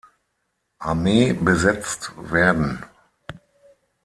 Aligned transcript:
Armee 0.79 1.31
besetzt 1.31 2.11
werden. 2.31 2.83